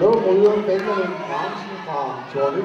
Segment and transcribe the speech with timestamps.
[0.00, 2.64] 老朋友，每个人拿起话交流。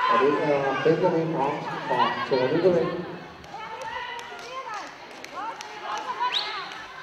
[0.10, 2.86] og det er Benjamin Brandsen fra Tornø.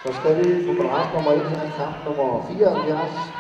[0.03, 3.33] Så skal vi på madras nummer 1 her kamp nummer 74.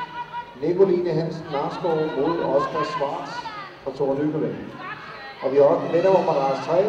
[0.62, 3.30] Nicoline Hansen Narskov mod Oscar Schwartz
[3.84, 4.54] fra Tore Tornø.
[5.42, 6.84] Og vi har også vinder på madras 3,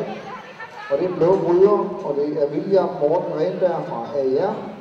[0.89, 4.76] og det er blå bryder, og det er William Morten Renberg fra AR.